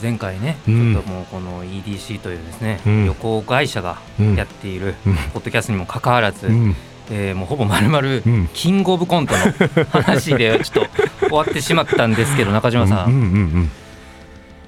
[0.00, 3.98] 前回ね、うん、ちょっともうこの EDC というですね、うん、旅行会社が
[4.36, 4.94] やっている
[5.32, 6.76] ポッドキャストにもかかわらず、うん、
[7.10, 10.88] えー、もうほぼまるまるキングオブコントの話でちょっ
[11.20, 13.26] と終わってしまったんですけど中島さん,、うんうんう
[13.60, 13.70] ん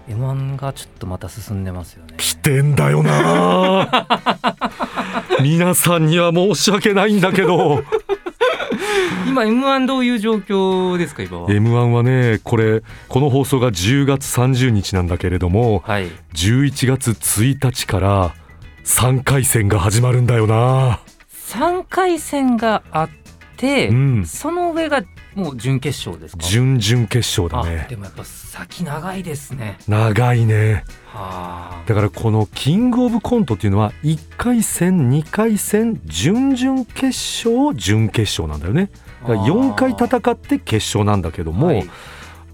[0.08, 2.14] M1 がちょっとまた進んでますよね。
[2.16, 4.06] 来てんだよな。
[5.42, 7.82] 皆さんには申し訳ないんだけど
[9.26, 18.34] 今 M1 どういう状況ですか今は？M1 はねこれこの放送が10月30日なんだけれども、はい、11月1日から
[18.84, 21.00] 3回戦が始まるんだよな。
[21.48, 23.10] 3回戦があっ
[23.56, 25.02] て、うん、その上が
[25.36, 26.42] もう準決勝ですか？
[26.42, 27.86] 準々決勝だね。
[27.88, 29.78] でもやっぱ先長いですね。
[29.86, 30.82] 長いね。
[31.12, 38.90] はだからこのキングオブコントっていうのは1回戦2回戦準々決勝準決勝なんだよね。
[39.20, 41.88] だから4回戦って決勝なんだけども、はい、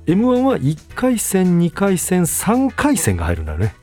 [0.06, 3.74] m 1は1回戦2回戦3回戦が入るんだよね。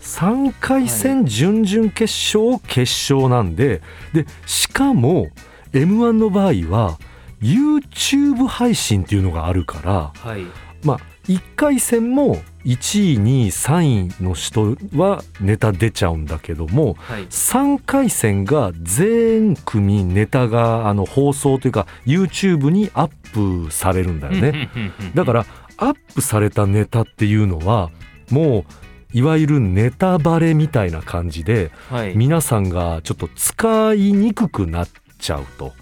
[0.00, 2.80] 3回戦準々決勝決
[3.12, 3.80] 勝なんで
[4.12, 5.28] でしかも
[5.72, 6.98] m 1の場合は
[7.42, 10.46] YouTube 配信っていうのがあるから、はい、
[10.84, 10.98] まあ
[11.28, 24.70] 1回戦も1位2位3位の人はネタ出ちゃうんだけども、はい、3回戦が全組ネタがあの放送というか YouTube にアップされるんだよね。
[25.14, 27.90] だからアップされたネタっていうのは
[28.30, 28.64] もう
[29.12, 35.72] いわゆるネタバレみたいな感じで、はい、皆さんがちょっと使いにくくなっちゃうと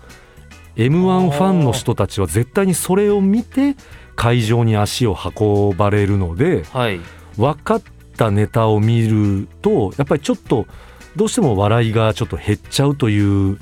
[0.77, 3.77] m 1ファンの人たちは絶対にそれを見て
[4.17, 7.00] 会場に足を運ばれるので、はい、
[7.37, 7.83] 分かっ
[8.17, 10.67] たネタを見るとやっぱりちょっと
[11.17, 13.59] どうしても笑いがちょっと減っちゃうという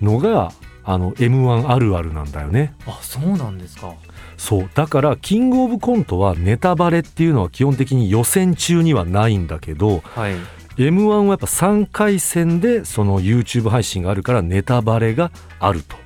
[0.00, 0.52] のが
[0.84, 2.74] あの m 1あるあるなんだよね。
[2.86, 3.94] あそうなんですか
[4.36, 10.34] そうだからキングオブコントはネタバレっていうのは基本的に予選中にはないんだけど、はい、
[10.78, 15.96] m 1はやっぱ3回戦でその YouTube 配信があるからネタバレがあると。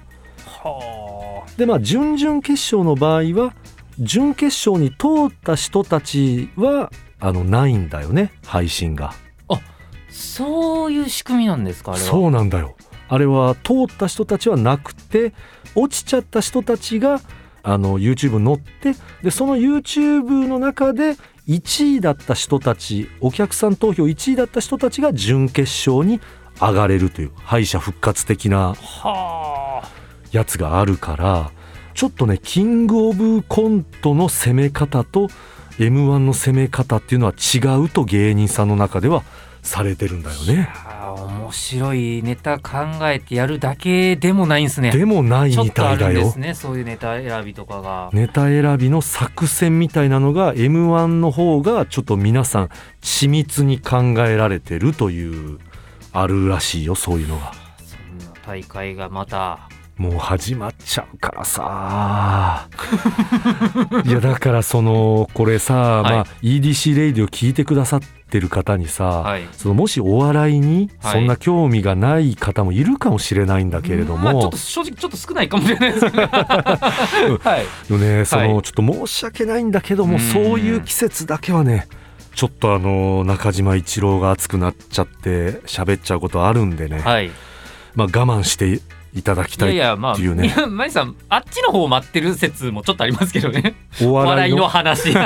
[0.71, 3.55] はでまあ準々決勝の場合は
[3.99, 9.15] 準決勝に通った人たちはあのないんだよね配信が。
[9.49, 9.61] あ
[10.09, 12.07] そういう仕組みなんですかあれは？
[12.07, 12.77] そうなんだよ。
[13.09, 15.33] あれは通った人たちはなくて
[15.75, 17.21] 落ちちゃった人たちが
[17.63, 21.17] あの YouTube に載ってでその YouTube の中で
[21.47, 26.21] 1位だった人たちお客さん投票1位だった人たちが準決勝に
[26.61, 28.75] 上がれるという敗者復活的な
[30.34, 31.50] やつがあるから
[31.95, 35.28] ちょっとねキングオブコントの攻め方と
[35.78, 39.23] m 1の攻め方っていうのは違うと芸人さんの中では
[39.62, 40.69] されてるんだよね。
[41.17, 42.78] 面白いネタ考
[43.09, 44.91] えてやるだけでもないんですね。
[44.91, 46.34] でもないみたいだよ。
[46.37, 48.11] ね、そういうネタ選びとかが。
[48.12, 52.69] ネタ選びの作戦みたいなのが M1 の方がちょっと皆さん
[53.00, 55.59] 緻密に考えられてるという
[56.12, 57.53] あるらしいよそういうのが。
[57.84, 62.69] そんな大会がまたもう始まっちゃうからさ。
[64.05, 77.59] いやだからそのこれさ、はい、まあ、EDC レイディを聞いてくださってる方にさ、はい、そのもしお笑いにそんな興味がない方もいるかもしれないんだけれども、まあ、ちょっと正直ちょっと少ないかもしれないですけど、 は
[77.91, 81.87] い、ねその、ちょっと申し訳ないんだけどもそういう季節だけはね
[82.34, 87.31] ちょっとあの中島一郎が熱くなっちゃって喋っちゃうことあるんでね、はい、
[87.94, 88.81] まあ我慢して
[89.15, 90.47] いただきたいっていうね。
[90.47, 93.77] いやいやまあ、マリさんあっちの方を待ってる説もちょっとありますけどね。
[94.03, 94.67] お笑いの？
[94.67, 95.15] 話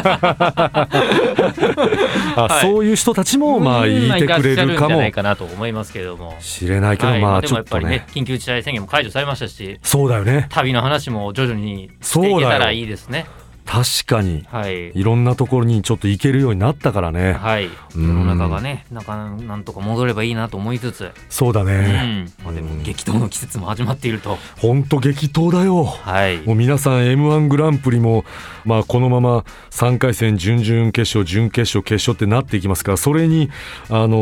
[2.36, 4.98] あ、そういう人たちもまあ言ってくれるかも。
[4.98, 6.36] ないかなと思いますけれども。
[6.40, 8.04] 知れないけど、まあちょっとね。
[8.14, 9.78] 緊急事態宣言も解除されましたし。
[9.82, 10.46] そうだよね。
[10.50, 13.26] 旅の話も徐々にしていけたらいいですね。
[13.68, 21.12] 確かに、はい、いろんなところにちょっと行けるようになったからね、はい、世の中がねなんかなんとか戻ればいいなと思いつつ。
[21.28, 22.44] そうだね、うん。
[22.44, 24.38] まあ、でも激闘の季節も始まっていると。
[24.56, 28.24] 本当激闘だよ、はい、もう皆さん m 1グランプリも、
[28.64, 33.50] まあ、このまま3回戦準々決勝準決勝決勝ってなっていきますからそれに、
[33.90, 34.16] あの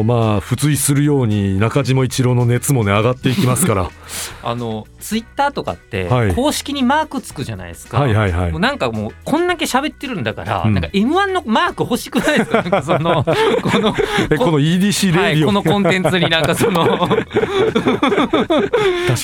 [0.00, 3.90] ー、まあ付随するように中島一郎の熱もね上がっていきますから。
[4.42, 10.74] あのツイッターとかって公式にマークつくじゃないですか、はいはいはい、なんかかもうこんだけ喋ってるんだから、うん。
[10.74, 12.62] なんか M1 のマーク欲しくないですか？
[12.70, 13.24] かその
[13.62, 13.94] この
[14.30, 16.86] えこの EDC はい、レディオ、このコンテンツになんかその。
[17.08, 17.24] 確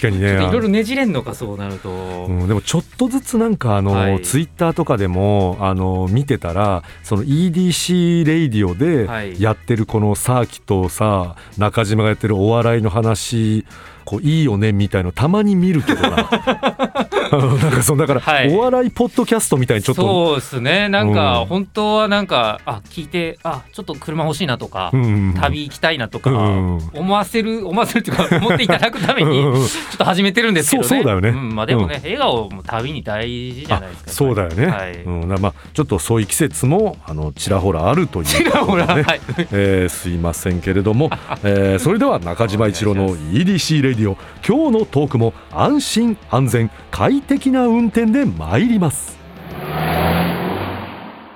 [0.00, 0.34] かにね。
[0.34, 4.20] いろいろねじれんのかそうなると、うん、でもちょっとずつなんかあの、はい。
[4.22, 9.40] ツイッターとかでもあの見てたらその EDC レイディオではい。
[9.40, 13.64] やってるこのサーキとさ中島がやってるお笑いの話
[14.04, 16.28] こういいよねみたいのたまに見るけどな。
[17.62, 18.54] なんかそうだから、はい。
[18.54, 20.02] お笑いポッドキャストみたいにちょっと。
[20.02, 20.88] そうですね。
[20.88, 21.46] なんかうん。
[21.46, 29.60] 本当はなんかあ聞いてあちょっと車欲しいなとか、うんうん旅行きたいなとか、うん思わせる思わせるっていうか思っていただくためにうんうん。
[29.62, 30.88] うんちょっと始めてるんですけどね。
[30.88, 31.30] そうだよね。
[31.30, 34.92] んまあでもね、笑顔も旅に大事じゃないですかあそうだよね、はい。
[35.02, 38.24] うん、まあちょっとそういう季節もあのちらほらあるという。
[38.26, 39.02] ちらほら、ね。
[39.02, 39.20] はい。
[39.52, 41.10] えーすいませんけれども、
[41.42, 44.16] えーそれでは中島一郎の EDC レディオ。
[44.46, 49.16] 今日のトークも安心安全快適な運転で参ります。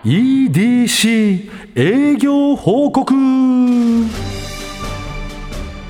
[0.04, 3.12] EDC 営業報告。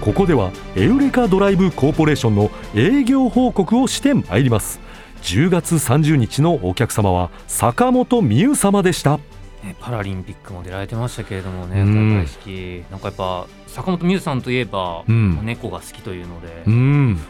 [0.01, 4.81] ここではエウレカドライブコーポレーションの営業報告をして参ります。
[5.23, 9.19] 10月30日のお客様は坂本美優様でした。
[9.65, 12.17] ねパラリンピックも出られてましたけれどもね、うん。
[12.17, 12.85] 開会式。
[12.91, 15.45] なんかやっぱ坂本美優さんといえば、うん。
[15.45, 17.21] 猫が好きというので、うん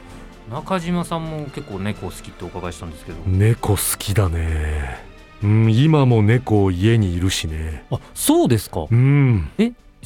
[0.51, 5.05] 中島さんも結構猫好きってお伺いしたんですけど、猫好きだね。
[5.43, 7.85] うん今も猫家にいるしね。
[7.91, 8.87] あそうですか。
[8.91, 9.51] うん。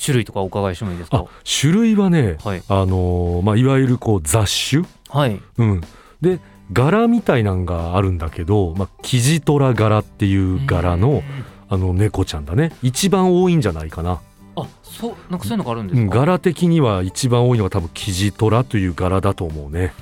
[0.02, 1.26] 種類とかお伺いしてもいいですあか
[1.60, 2.62] 種類はねはい。
[2.69, 4.84] あのーまあいわゆるこう雑種？
[5.10, 5.40] はい。
[5.58, 5.81] うん。
[6.20, 6.40] で
[6.72, 11.22] 柄みたいなんがあるんだけど、まあ、キジトラ柄っていう柄の
[11.69, 12.72] あの猫ちゃんだね。
[12.82, 14.20] 一番多いんじゃないかな、
[14.56, 19.92] あそうなんかそういうのがあるんでうん、すか、柄的には一番多いのが多分キジトラという柄だと思うね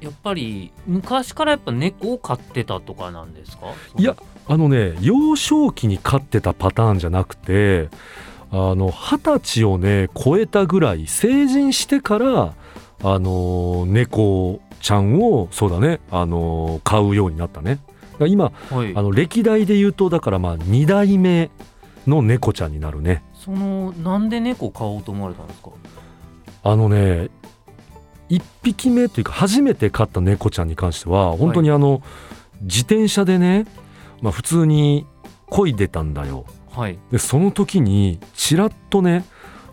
[0.00, 3.66] やっぱり昔からやっぱ猫を飼ってたとかなんですか？
[3.96, 4.16] いや
[4.46, 7.88] あのね幼少期に飼ってたパターンじゃなくて
[8.50, 12.54] あの二十歳をね超えたぐらい成人してから
[13.02, 17.80] あの猫ちゃんをそうだねあの飼うようになったね。
[18.20, 18.92] 今はい。
[18.96, 21.50] あの歴代で言うとだからまあ2代目
[22.06, 23.22] の猫ちゃんになるね。
[23.34, 25.70] そのなんで猫を飼おうと思われたんですか？
[26.64, 27.28] あのね
[28.30, 32.02] 1匹目というか初めて飼った猫ちゃんに関しては本当にあの、
[32.62, 33.66] 自転車でね、
[34.20, 35.06] まあ、普通に
[35.46, 36.44] 漕いでたんだよ。
[36.70, 36.98] はい。
[37.10, 39.24] でその時にちらっとね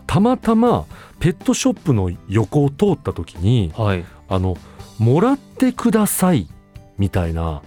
[0.06, 0.86] たまたま
[1.20, 4.04] ペットショップの横を通った時にはい。
[4.28, 4.56] あの
[4.98, 6.48] もらってください
[6.98, 7.62] みたいな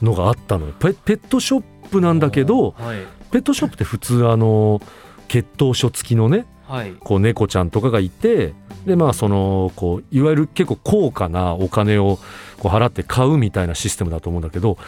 [0.00, 0.72] のがあったのよ。
[0.78, 2.98] ペペットショップなんだけどはい。
[3.30, 4.80] ペットショップって普通あの
[5.28, 6.92] 血統書付きのねはい。
[6.92, 8.54] こう猫ちゃんとかがいて
[8.86, 12.18] でまあそのこういわゆる結構高価なお金を
[12.58, 14.78] こう払って買うみたいなシステムだと思うんだけど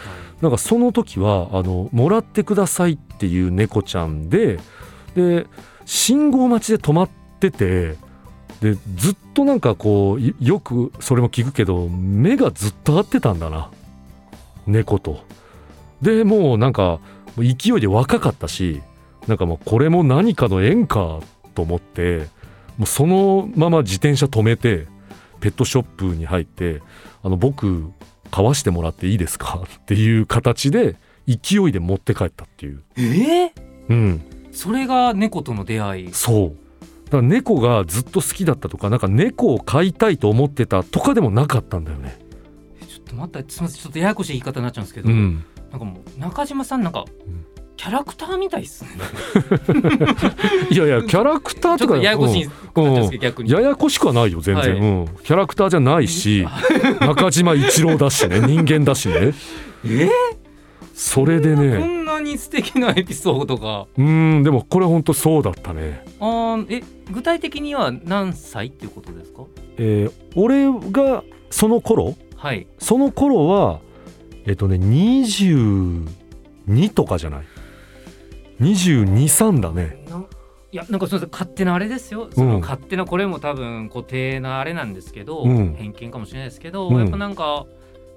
[0.41, 4.59] なんかその時はあのもらってくださいっていう猫ちゃんで
[5.15, 5.47] で
[5.85, 7.09] 信号待ちで止まっ
[7.39, 7.95] てて
[8.61, 13.69] でずっとなんかこういよくそれも聞くけど目がずっと合ってたんだな
[14.65, 15.23] 猫と。
[16.01, 16.99] でもうなんか
[17.37, 18.81] 勢いで若かったし
[19.27, 21.19] なんかもうこれも何かの縁か
[21.53, 22.27] と思って
[22.77, 24.87] もうそのまま自転車止めて
[25.39, 26.81] ペットショップに入って
[27.23, 27.91] 「あの僕
[28.31, 29.63] 買わしてもらっていいですか?
[29.81, 32.83] 」っていう形で勢いで持って帰ったっていう。
[32.97, 33.51] えー、
[33.89, 36.65] うん、それが猫との出会いそう
[37.05, 42.17] だから猫がずっと好きだったとかなんか猫を飼いたいと思ってたとかでもなかったんだよね。
[42.81, 47.05] えちょっと待ってすみませんちょっとややこしい言い方になっちゃうんですけど、うん、なんかもう中島さんなんか、ん
[47.77, 48.89] キャラクターみたいっすね。
[50.71, 52.95] いやいやキャラクターとかとややこしいうん。
[52.95, 53.51] ですけど、逆に。
[53.51, 54.71] ややこしくはないよ全然、はい。
[54.79, 56.45] うん、キャラクターじゃないし
[57.01, 59.33] 中島一郎だしね人間だしね。
[59.85, 60.09] え？
[60.93, 63.85] それでこねんなに素敵なエピソードが。
[63.97, 69.43] うんでもこれほんとそうだったね、あーえ具体的には何歳っていうことですか？
[69.77, 72.15] えー俺がその頃？
[72.37, 72.65] はい。
[72.79, 73.79] その頃は
[74.45, 76.05] えっとね22
[76.93, 77.43] とかじゃない？
[78.59, 80.05] 223だね。
[80.09, 80.23] な
[80.71, 81.29] いやなんかすみません。
[81.31, 82.29] 勝手なあれですよ。
[82.31, 85.73] その勝手なこれも多分固定なあれなんですけど、うん。
[85.75, 86.99] 偏見かもしれないですけど、うん。
[86.99, 87.65] やっぱなんか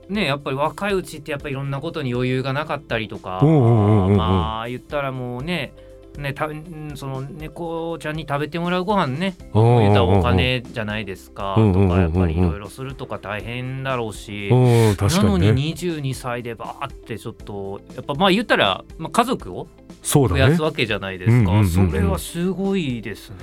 [0.08, 5.72] ねやっぱり若いうちってやっぱりいろんなことに余裕がなかったりとか、まあ言ったらもうね
[6.18, 14.48] ねたうんその猫ちゃんに食べてもらうご飯ね言ったらお金じゃないですかとかやっぱりいろいろするとか大変だろうし。
[14.50, 19.68] うん確かなのにねに22歳でバーってちょっとやっぱまあ言ったら、まあ、家族を
[20.02, 23.36] 増やすわけじゃないですか、それはすごいですね。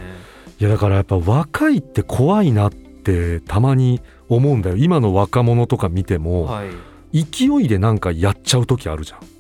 [0.59, 4.77] いやだからやっぱ若いって怖いなってたまに思うんだよ。
[4.77, 6.63] 今の若者とか見ても、は
[7.11, 9.34] い、勢いでなんかやっちゃう時あるじゃん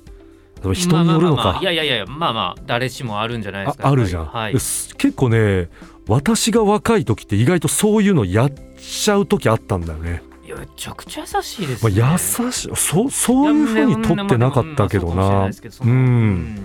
[0.73, 1.61] 人によるのか、まあまあまあ。
[1.61, 3.87] いやいやいやまあまあ誰しもあるんじゃないですか。
[3.87, 4.53] ああるじゃん、はい。
[4.53, 5.69] 結構ね
[6.07, 12.75] 私が若い時って意外とそういうのやっちゃう時あったんだよね、いやめちゃくちゃ優しいですまあ、ね、優しい。
[12.75, 15.49] そうそういうふうに取ってなかったけどな。
[15.81, 16.63] うん。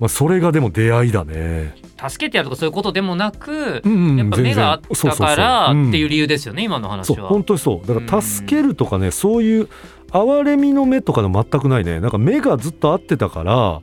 [0.00, 7.28] まあ、それがでも出会いだね、助けてやるとかそういうことでもなく、うんうんやっぱ目があったからっていう理由ですよね、今の話そうは。
[7.28, 7.86] 本当にそう。
[7.86, 9.68] だから助けるとかね、そういう
[10.12, 12.00] 哀れみの目とかの全くないね。
[12.00, 13.80] なんか目がずっと合ってたから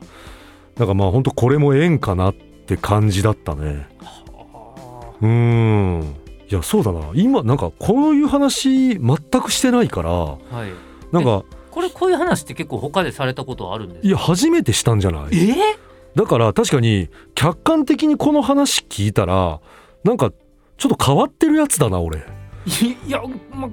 [0.76, 3.88] なんかまあ本当これも縁かなって感じだったね。
[5.20, 6.14] うーん。
[6.50, 7.10] いやそうだな。
[7.14, 10.72] 今なんかこういう話全くしてないからはい、
[11.12, 14.08] なんかこれこういう話って結構他でされたことはあるんですか？
[14.08, 15.50] いや初めてしたんじゃない？
[15.50, 15.54] え？
[16.16, 19.60] だから確かに客観的にこの話聞いたら
[20.02, 20.32] なんか
[20.76, 22.18] ちょっと変わってるやつだな俺。
[22.66, 23.22] いいや、
[23.52, 23.70] ま、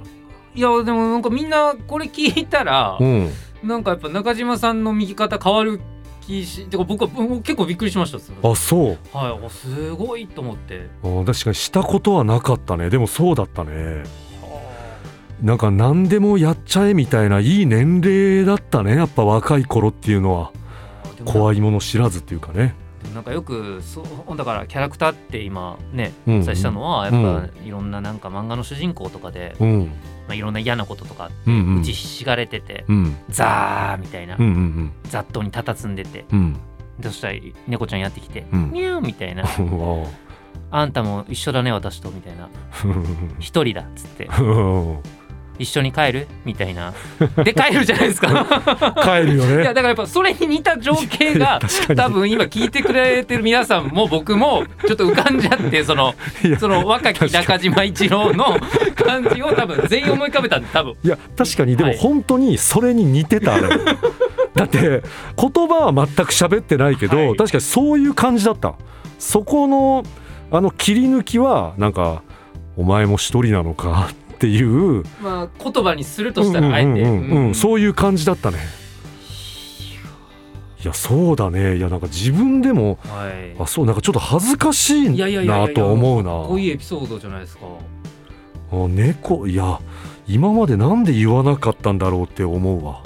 [0.58, 3.30] いやでもなんかみんなこれ聞いたら、うん。
[3.64, 5.80] なんかやっぱ中島さんの右肩変わる
[6.22, 8.88] 気してか僕は僕結構びっくりしましたあそう。
[9.14, 10.90] はいあすごいと思って。
[11.04, 12.90] あ確かにしたことはなかったね。
[12.90, 14.04] でもそうだったね。
[15.44, 18.96] なんか何でもやっちゃえみたいないい年齢だったね。
[18.96, 20.52] やっぱ若い頃っていうのは。
[21.26, 22.76] 怖いいもの知らずっていうかね
[23.14, 26.40] なんかよくそうだからキャラクターって今ねうん。
[26.42, 29.86] お伝えしたのはやっうんぱいろんななんか漫画の主人公とかで、うん。
[30.28, 33.16] まあ、いろんな嫌なこととか打ちひしがれてて、うん。
[33.30, 34.36] ザーみたいな、
[35.06, 36.40] 雑踏に佇んでてうん。
[36.40, 36.60] うん
[37.04, 37.36] そしたら
[37.68, 38.72] 猫ちゃんやってきて、うん。
[38.72, 39.44] ミャーみたいな。
[40.72, 42.50] ああんたも一緒だね私とみたいな。
[43.40, 44.28] 一人だっつって
[45.60, 46.28] 一緒に帰る？
[46.46, 46.94] みたいな。
[47.44, 48.46] で帰るじゃないですか。
[49.04, 49.64] 帰るよね。
[49.64, 51.60] いやだからやっぱそれに似た情景が
[51.96, 56.14] 多分今聞いてくれてる皆さんも僕もちょっと浮かんじゃってその
[56.60, 58.58] その若き中島一郎の
[58.96, 60.94] 感じを多分全員思い浮かべたんで多分。
[61.04, 61.76] いや確かに。
[61.76, 61.98] でもはい。
[61.98, 63.56] 本当にそれに似てた。
[63.56, 63.70] あ れ
[64.54, 67.36] だって言葉は全く喋ってないけど、はい。
[67.36, 68.74] 確かにそういう感じだった。
[69.20, 70.04] そこの
[70.52, 72.22] あの切り抜きはなんか
[72.78, 75.04] 「お前も一人なのか」っていう。
[75.22, 76.90] まあ言葉にするとしたらあえて。
[77.02, 77.56] うん。
[77.56, 78.58] そういう感じだったね。
[80.84, 81.78] いやそうだね。
[81.78, 83.56] いやなんか自分でもはい。
[83.60, 86.30] あそうなんかちょっと恥ずかしいなと思うな。
[86.48, 87.66] こういうエピソードじゃないですか。
[88.72, 89.80] あ猫いや
[90.28, 93.02] 今までなんで言わなかったんだろうって思うわ。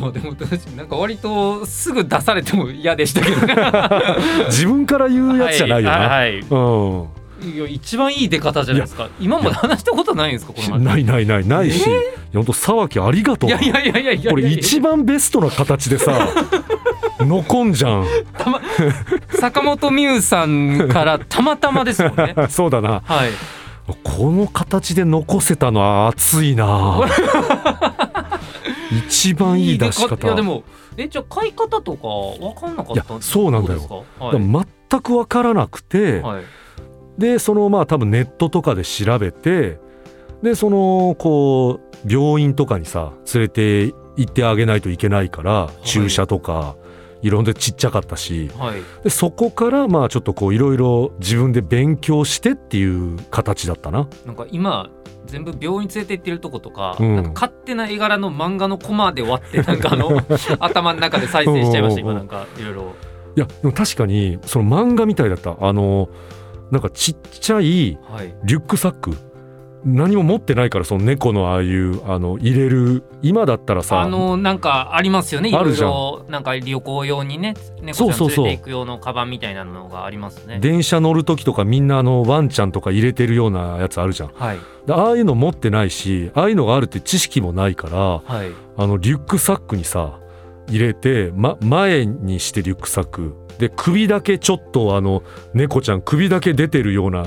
[0.00, 3.54] まあでも確かになんか割とすぐ出されても嫌でしたけどね。
[4.48, 7.00] 自分から言うやつじゃないよな、はい、うん。
[7.02, 7.08] は
[7.44, 9.08] いいや一番いい出方じゃないですか。
[9.20, 10.80] 今まで話したことないんですかこの話。
[10.80, 11.46] ないないない。
[11.46, 11.98] ないし、いや
[12.34, 13.50] 本当沢木ありがとう。
[13.50, 16.28] いやいやいやいやいやこれ一番ベストな形でさ
[17.20, 18.06] 残んじゃん。
[19.38, 22.34] 坂本美優さんからたまたまですもんね。
[22.48, 23.02] そうだな。
[23.04, 23.30] はい。
[24.02, 27.00] この形で残せたのは熱いな。
[29.06, 30.26] 一番いい出し出方。
[30.26, 30.64] いやでも
[30.96, 32.08] えじゃあ買い方とか
[32.40, 34.04] 分かんなかったいやそうなんだよ。
[34.18, 34.38] はい。
[34.90, 36.44] 全く分からなくて、はい
[37.18, 39.78] でそのまあ多分ネットとかで調べて
[40.42, 45.86] でそのこう病院とかにさ連れて行ってあげないといけないから、い。
[45.86, 46.76] 注射とか
[47.22, 48.50] いろんなちっちゃかったし。
[48.56, 48.82] はい。
[49.02, 54.08] でそこからまあちょっとこういろいろ自分で勉強してっていう形だったな。
[54.26, 54.90] なんか今
[55.24, 57.16] 全部病院連れて行ってるとことか,、うん。
[57.16, 60.20] なんか勝手な絵柄の漫画のコマで割ってなんかあの
[60.60, 62.94] 頭の中で再生しちゃいました今なんかいろいろ。
[63.36, 65.56] いやでも確かにその漫画みたいだった。
[65.58, 66.08] あの
[66.74, 68.34] なんかちっちゃいはい。
[68.44, 69.16] リュックサック。
[69.84, 75.50] 何も持ってないからその猫のああいうあの入れる今だったらさあのなんかありますよね。
[75.50, 75.90] いろいあるじゃん。
[75.90, 78.44] ろなんか旅行用にね猫ちゃそうそうんそう。
[78.46, 80.58] 連れて行く用のカバンみたいなのがありますね。
[80.58, 84.30] 電車乗る時とかみんなあのワンちゃんとか入れてるようなやつあるじゃん。
[84.34, 84.58] はい。
[84.86, 88.50] でああいうの持ってないしああいうのがあるって知識もないからはい。
[88.76, 90.18] あのリュックサックにさ
[90.68, 93.34] 入れて、ま、前にしてリュックサック。
[93.58, 97.26] で首だけちょっとあの猫ちゃん首だけ出てるような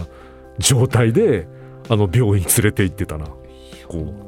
[0.59, 1.47] 状態で
[1.87, 3.27] あの病院連れて行ってたな。
[3.87, 4.27] こう。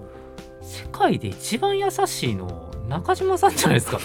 [0.62, 3.98] 世界で一番優しいの中島さんじゃないですか。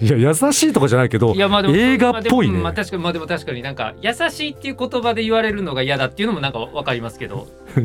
[0.04, 2.58] いや優しいとかじゃないけどいやまあでも映画っぽいね。
[2.58, 7.46] まあ確かにまあでも確かになんか優しいっていう言葉で言われるのが嫌だっていうのもなんかわかりますけど。
[7.76, 7.82] は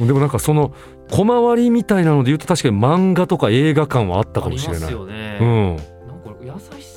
[0.00, 0.06] い。
[0.06, 0.72] でもなんかその
[1.10, 4.88] 小回りみたいなので言うと確かに漫画とか映画館はあったかありまもしれない。
[4.88, 5.76] すよね、うん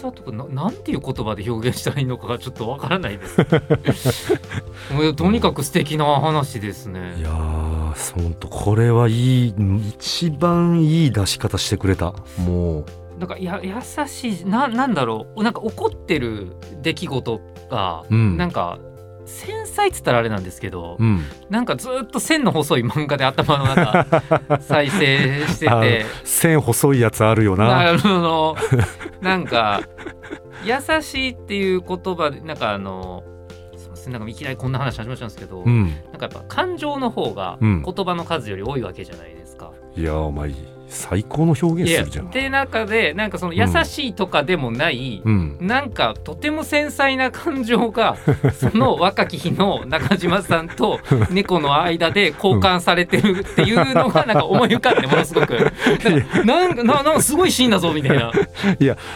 [0.07, 3.37] なんか優しさとかななんていう言葉で表現したらいいのかがちょっとわからないです。
[5.15, 7.15] とにかく素敵な話ですね。
[7.17, 9.53] いやーほんとこれはいい
[9.89, 12.13] 一番いい出し方してくれた。
[12.37, 12.85] もう。
[13.19, 13.73] なんかや優
[14.07, 15.43] しいななんだろう。
[15.43, 18.37] なんか怒ってる出来事が、うん。
[18.37, 18.77] なんか
[19.25, 21.23] 繊細っつったらあれなんですけど、うん。
[21.49, 24.05] なんかずっと線の細い漫画で頭の中
[24.61, 26.05] 再生してあて。
[26.23, 27.89] 線細いやつあるよな。
[27.89, 28.55] あの
[29.21, 29.81] なんか
[30.63, 33.24] 優しいっていう言葉でなんかあの
[33.75, 35.86] すいませんなんかいきなりこんな話始まっちゃうんですけど、うん。
[35.86, 37.83] なんかやっぱ感情の方がうん。
[37.83, 39.71] 言葉の数より多いわけじゃないですか。
[39.95, 40.51] いやお前
[40.88, 42.29] 最高の表現するじゃん。
[42.29, 45.58] で中でなんかその優しいとかでもない、うん。
[45.60, 48.17] なんかとても繊細な感情が
[48.58, 55.58] その若き日の中島さんと猫の間で交換されてるっていうのがなんか思い浮かんでものすごく。
[56.46, 58.32] なんかななんかすごいシーンだぞみたいな。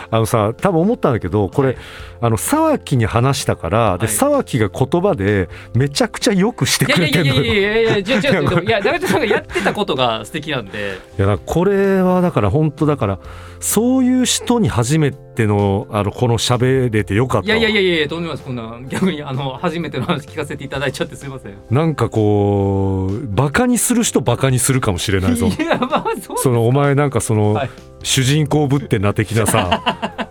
[0.10, 1.78] あのさ多分思ったんだけどこれ、はい。
[2.24, 4.16] あの沢木に話したからではい。
[4.16, 7.44] 沢木が言葉でめちゃくちゃよくしてくいやいやれてんのよ。
[7.44, 8.66] いやいやいやいや違う違う違う。
[8.66, 11.00] いや 中島さんがやってたことが素敵なんで。
[11.18, 13.20] いやだからこれはだから本当だから
[13.60, 17.52] そういう人に初めてのあのこの喋れてよかった。
[17.52, 18.44] わいやいやいやいやとんでもないです。
[18.48, 21.58] こんな逆にあの初めての話聞かせていただいちゃってすいません。
[21.70, 25.46] なんかこうバカにする人バカにするかもしれないぞ。
[25.54, 27.70] いやまあそうそのお前なんかその、はい。
[28.02, 29.84] 主人公ぶってんな的なさ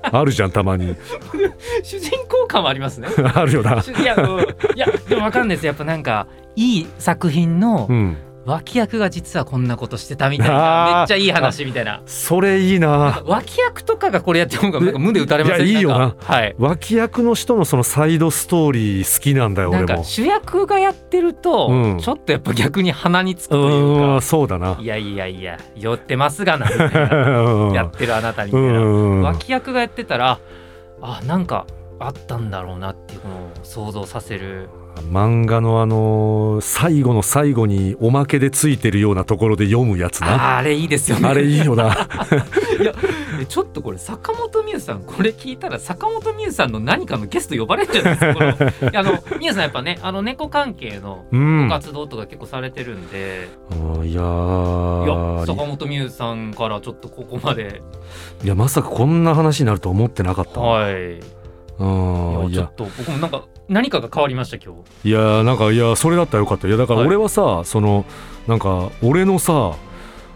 [0.02, 0.96] あるじゃんたまに。
[1.84, 3.06] 主人公感はありますね。
[3.32, 3.74] あるよな。
[3.74, 4.40] いや、うん。
[4.40, 4.44] い
[4.74, 5.66] やでもわかんないです。
[5.66, 8.16] やっぱなんかいい作品のうん、
[8.46, 10.94] 脇役が実はこんなことしてたみたいな。
[11.00, 12.00] めっちゃいい話みたいな。
[12.06, 13.22] それいいな。
[13.26, 15.66] 脇役とかがこれやってる方がなんか胸打たれません？
[15.68, 16.16] いやいいよな。
[16.18, 16.54] はい。
[16.58, 20.04] 脇役の人のそのサイドストーリー好きなんだよなんか俺も。
[20.04, 21.98] 主役がやってると、うん。
[21.98, 24.78] ちょっとやっぱ逆に鼻につくうというか、そうだな。
[24.80, 26.66] いやいやいや 酔ってますがな
[27.74, 28.68] やってるあなたみたいな。
[28.68, 29.22] うん。
[29.22, 30.38] 脇役がやってたら
[31.02, 31.66] あなんか
[31.98, 34.70] あったんだろうなっていうのを想像させる
[35.10, 40.54] 漫画のあのー最後の最後におまけでついてるようなところで読むやつな。
[40.54, 41.28] ああれいいですよね。
[41.28, 41.84] あれいいよな。
[42.80, 42.92] いや
[43.40, 48.98] えちょっとこれ坂本美優さんこれ聞いたら坂本美優さんの何かのゲスト呼ばれるんじゃないですか。
[48.98, 51.24] あの美優さんやっぱねあの猫関係の
[51.70, 54.14] 活動とか結構されてるんで、あーい
[55.40, 57.82] や坂本美優さんからちょっとここまで。
[58.44, 60.80] いやまさかこんな話になると思ってなかったわ。
[60.82, 61.20] はいい
[61.84, 62.66] うんいやや。
[62.66, 65.08] ちょっと僕もなんか何かが変わりました今日。
[65.08, 66.68] いやなんかいやそれだったらよかった。
[66.68, 67.08] いやだからはい。
[67.08, 68.04] 俺はさ、その
[68.46, 69.72] なんか俺のさ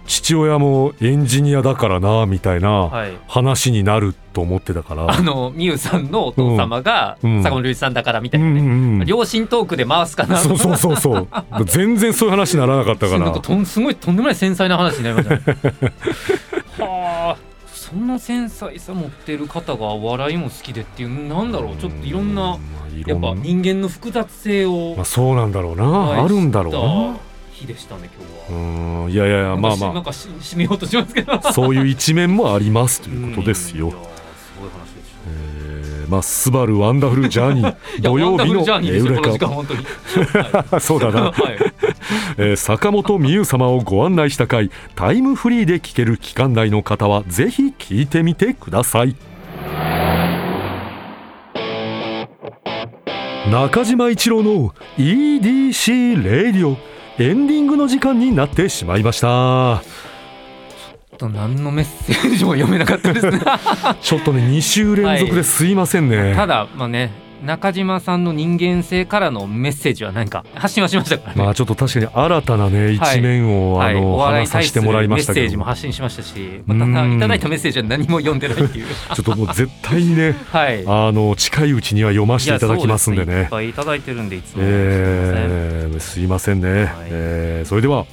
[0.07, 3.13] 父親もエンジニアだからなみたいなはい。
[3.27, 7.43] 話になると思ってたから、あの美優さんのお父様がうん。
[7.43, 11.29] 坂本龍一さんだからみたうんういなね、んうん両親トークで回すかなそうそうそうそう。
[11.65, 13.21] 全然そういう話にならなかったから。
[13.21, 15.43] なんかとんすごいとんでもない繊細な話になりましたね。
[16.79, 17.54] はあ
[17.85, 27.21] そんな繊細さ持ってる方がお笑いも好きでっていうなんだろうちょっといろんなまあいろんやっぱ人間の複雑性をまあ、そうなんだろうな、はいあるんだろうな。
[27.53, 28.59] 日でしたね今日は。
[29.05, 29.13] うん。
[29.13, 31.35] いやいやいやまあまなんかしなんかし締めようとしますけど。
[31.35, 33.93] あそういう一面もありますということですよ
[36.15, 39.01] まあ、スバルワンダフルジャーニー土曜日のエ。
[39.01, 41.33] ウレカそうだな、はい。
[42.39, 49.17] えー坂本美優様をご案内した回タイムフリーで聞ける期間内の方はぜひ聞いてみてください
[53.51, 56.77] 中島一郎の EDC レイディオ
[57.21, 59.83] エンディングの時間になってしまいました
[61.15, 63.41] と何のメッセージも読めなかったですね。
[64.01, 71.45] ちょっとね2週連続ですいませんね、ただまあね中島さんの人間性からのメッセージは何か発信はしましたからね。
[71.45, 78.87] まあちょっと確かに新たなね一面を、はい、あのお笑い話させてもらいまメッセーしたけどジも発信しましたし、まあ、たいただいたメッセージは何も読んでないっていう。
[79.15, 80.85] ちょっともう絶対にね はい。
[80.87, 84.63] あの近いうちには読ませていただきますんでねいやそうすいっぱいいただいてるんでいつも。
[84.63, 88.07] えーすいませんね、はいえーそれでは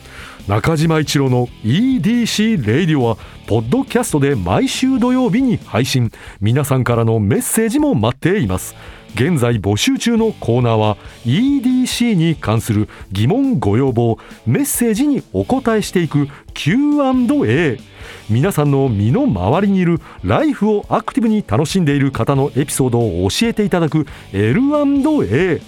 [0.48, 6.12] 中島一郎の EDC レイディオはポッドキャストで毎週土曜日に配信。
[6.40, 8.76] 皆さんからのメッセージも待っています。
[9.14, 17.78] 現在募集中のコーナーは EDC に関する疑問ご要望メッセージにお答えしていく Q&A
[18.30, 25.62] 皆さんの身の回りにいるライフをアクティブに楽しんでいる方のエピソードを教えていただく L&A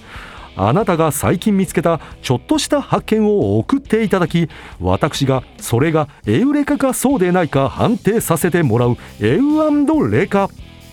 [0.56, 10.50] あなたが最近見つけたちょっとした発見を送っていただき私がそれがエウレカかそうでないか判定させてもらうエウレカ。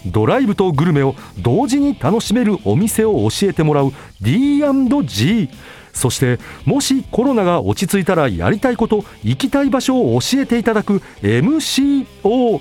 [0.07, 3.92] ドライブとグルメを同時に楽しめるお店を教えてもらう
[4.23, 5.51] D&G
[5.92, 12.61] そしてもしコロナが落ち着いたらやりたいこと行きたい場所を教えていただく MCO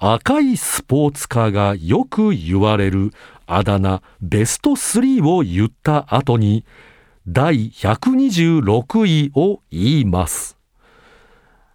[0.00, 3.10] 赤いスポーツカーがよく言われる
[3.48, 6.64] あだ名ベスト3を言った後に
[7.26, 10.56] 第126位を言います。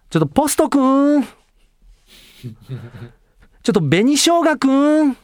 [0.08, 1.32] ちょっとポストくん ちょっ
[3.62, 5.16] と紅生姜くん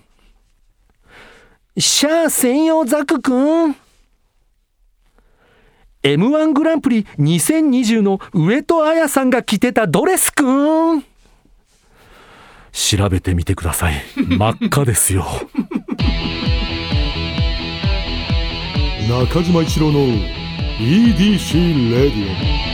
[1.79, 3.77] シャア専用ザクくん
[6.03, 11.03] M1 グランプリ2020の上戸彩さんが着てたドレスくん
[12.73, 14.03] 調べてみてください。
[14.17, 15.27] 真っ赤ですよ。
[19.09, 20.07] 中島一郎の
[20.79, 22.70] EDC レディオ